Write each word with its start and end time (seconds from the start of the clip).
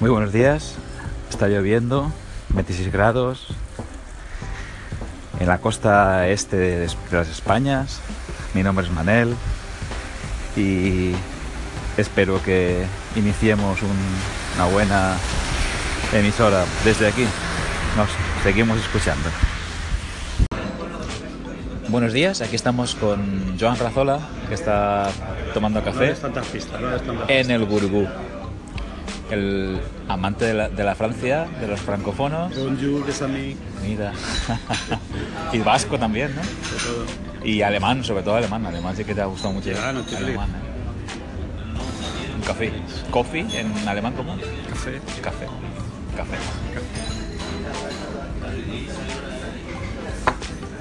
Muy 0.00 0.10
buenos 0.10 0.32
días. 0.32 0.74
Está 1.30 1.48
lloviendo, 1.48 2.12
26 2.50 2.92
grados. 2.92 3.48
En 5.40 5.46
la 5.48 5.58
costa 5.58 6.28
este 6.28 6.56
de 6.56 6.88
las 7.12 7.28
Españas. 7.28 8.00
Mi 8.54 8.62
nombre 8.62 8.86
es 8.86 8.92
Manel. 8.92 9.34
Y 10.56 11.12
espero 11.96 12.42
que 12.42 12.84
iniciemos 13.16 13.82
un- 13.82 14.56
una 14.56 14.66
buena 14.66 15.16
emisora 16.12 16.64
desde 16.84 17.08
aquí. 17.08 17.24
Nos 17.96 18.08
seguimos 18.42 18.78
escuchando. 18.78 19.28
Buenos 21.88 22.12
días, 22.12 22.42
aquí 22.42 22.54
estamos 22.54 22.94
con 22.96 23.56
Joan 23.58 23.78
Razola, 23.78 24.18
que 24.48 24.54
está 24.54 25.08
tomando 25.54 25.80
No 25.80 25.86
café 25.86 26.10
es 26.10 26.22
no 26.22 26.28
es 26.94 27.02
en 27.28 27.50
el 27.50 27.64
Gurgú. 27.64 28.06
El 29.30 29.78
amante 30.08 30.46
de 30.46 30.54
la, 30.54 30.68
de 30.70 30.84
la 30.84 30.94
Francia, 30.94 31.46
de 31.60 31.66
los 31.66 31.80
francófonos. 31.80 32.56
Bonjour, 32.56 33.06
les 33.06 33.20
amis, 33.20 33.56
Mira. 33.82 34.12
y 35.52 35.58
vasco 35.58 35.98
también, 35.98 36.34
¿no? 36.34 36.40
de 36.40 36.48
todo. 36.48 37.04
Y 37.44 37.62
alemán, 37.62 38.02
sobre 38.04 38.22
todo 38.22 38.36
alemán. 38.36 38.64
Alemán 38.64 38.96
sí 38.96 39.04
que 39.04 39.14
te 39.14 39.20
ha 39.20 39.26
gustado 39.26 39.52
mucho. 39.52 39.70
Ya, 39.70 39.92
no 39.92 40.02
alemán, 40.16 40.48
¿eh? 40.48 40.68
Un 42.36 42.42
café. 42.42 42.72
¿Coffee 43.10 43.46
en 43.52 43.86
alemán 43.86 44.14
cómo? 44.14 44.34
Café. 44.70 45.00
Café. 45.22 45.46
Café. 46.16 46.36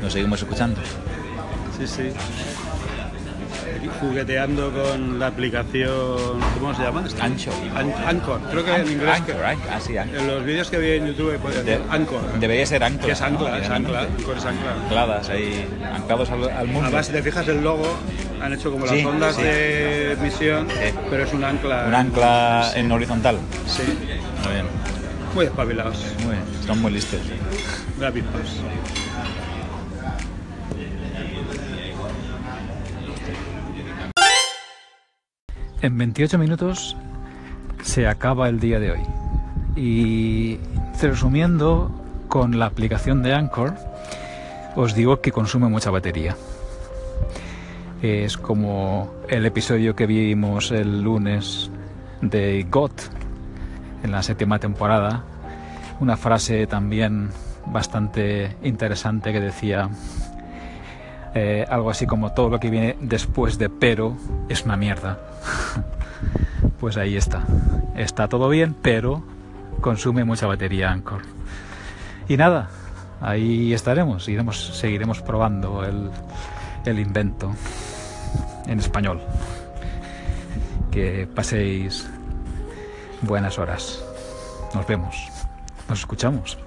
Nos 0.00 0.12
seguimos 0.12 0.40
escuchando. 0.40 0.80
Sí, 1.76 1.86
sí. 1.86 2.10
Jugueteando 4.00 4.72
con 4.72 5.18
la 5.18 5.28
aplicación, 5.28 6.40
¿cómo 6.58 6.74
se 6.74 6.82
llama? 6.82 7.04
Ancho. 7.20 7.50
An- 7.76 7.92
Anchor, 8.06 8.40
creo 8.50 8.64
que 8.64 8.74
en 8.74 8.90
inglés. 8.92 9.16
Anchor, 9.16 9.44
Anchor. 9.44 9.68
Ah, 9.72 9.80
sí, 9.80 9.96
Anchor. 9.96 10.18
En 10.20 10.26
los 10.26 10.44
vídeos 10.44 10.70
que 10.70 10.78
vi 10.78 10.90
en 10.92 11.06
YouTube 11.06 11.38
podía 11.38 11.62
De- 11.62 11.80
Anchor. 11.90 12.20
Debería 12.40 12.66
ser 12.66 12.82
ancla. 12.84 13.06
Que 13.06 13.12
es 13.12 13.20
ancla, 13.22 13.50
¿no? 13.50 13.56
es 13.56 13.70
ancla. 13.70 13.90
Realmente. 14.00 14.20
Anchor 14.22 14.36
es 14.38 14.44
ancla. 14.44 14.72
Ancladas 14.84 15.28
ahí, 15.28 15.66
anclados 15.94 16.30
al, 16.30 16.50
al 16.50 16.66
mundo. 16.66 16.82
Además, 16.84 17.06
si 17.06 17.12
te 17.12 17.22
fijas 17.22 17.46
el 17.48 17.62
logo, 17.62 17.86
han 18.42 18.52
hecho 18.52 18.70
como 18.70 18.86
las 18.86 18.94
Sí, 18.94 19.04
ondas 19.04 19.36
sí. 19.36 19.42
de 19.42 20.12
emisión, 20.12 20.68
Sí. 20.70 20.94
pero 21.10 21.24
es 21.24 21.32
un 21.32 21.44
ancla. 21.44 21.84
Un 21.88 21.94
ancla 21.94 22.72
en 22.74 22.90
horizontal. 22.92 23.38
Sí, 23.66 23.82
Muy 24.44 24.52
bien. 24.54 24.66
muy 25.34 25.44
espabilados. 25.46 25.96
Muy 26.24 26.32
bien. 26.32 26.42
Son 26.66 26.80
muy 26.80 26.92
listos. 26.92 27.20
Rápidos. 28.00 28.28
En 35.80 35.96
28 35.96 36.38
minutos 36.38 36.96
se 37.82 38.08
acaba 38.08 38.48
el 38.48 38.58
día 38.58 38.80
de 38.80 38.90
hoy. 38.90 39.00
Y 39.76 40.58
resumiendo, 41.00 41.92
con 42.26 42.58
la 42.58 42.66
aplicación 42.66 43.22
de 43.22 43.32
Anchor, 43.32 43.74
os 44.74 44.96
digo 44.96 45.20
que 45.20 45.30
consume 45.30 45.68
mucha 45.68 45.90
batería. 45.90 46.36
Es 48.02 48.36
como 48.36 49.12
el 49.28 49.46
episodio 49.46 49.94
que 49.94 50.06
vimos 50.06 50.72
el 50.72 51.02
lunes 51.02 51.70
de 52.22 52.66
GOT 52.68 53.00
en 54.02 54.10
la 54.10 54.24
séptima 54.24 54.58
temporada. 54.58 55.22
Una 56.00 56.16
frase 56.16 56.66
también 56.66 57.30
bastante 57.66 58.56
interesante 58.64 59.32
que 59.32 59.40
decía 59.40 59.88
eh, 61.34 61.66
algo 61.68 61.90
así 61.90 62.06
como 62.06 62.32
todo 62.32 62.48
lo 62.48 62.60
que 62.60 62.70
viene 62.70 62.96
después 63.00 63.58
de 63.58 63.68
pero 63.68 64.16
es 64.48 64.64
una 64.64 64.76
mierda. 64.76 65.18
pues 66.80 66.96
ahí 66.96 67.16
está. 67.16 67.44
Está 67.96 68.28
todo 68.28 68.48
bien, 68.48 68.74
pero 68.80 69.22
consume 69.80 70.24
mucha 70.24 70.46
batería 70.46 70.90
Anchor. 70.90 71.22
Y 72.28 72.36
nada, 72.36 72.68
ahí 73.20 73.72
estaremos, 73.72 74.28
iremos, 74.28 74.78
seguiremos 74.78 75.22
probando 75.22 75.84
el, 75.84 76.10
el 76.84 76.98
invento 76.98 77.52
en 78.66 78.78
español. 78.78 79.20
Que 80.90 81.26
paséis 81.26 82.08
buenas 83.22 83.58
horas. 83.58 84.02
Nos 84.74 84.86
vemos. 84.86 85.16
Nos 85.88 86.00
escuchamos. 86.00 86.58